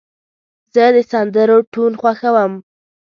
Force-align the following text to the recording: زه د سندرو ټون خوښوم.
زه 0.73 0.83
د 0.95 0.97
سندرو 1.11 1.57
ټون 1.73 1.91
خوښوم. 2.01 2.53